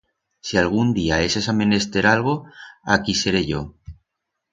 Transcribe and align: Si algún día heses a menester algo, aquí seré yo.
Si 0.45 0.53
algún 0.61 0.87
día 0.99 1.21
heses 1.23 1.45
a 1.47 1.57
menester 1.61 2.05
algo, 2.15 2.35
aquí 2.95 3.13
seré 3.23 3.41
yo. 3.51 3.61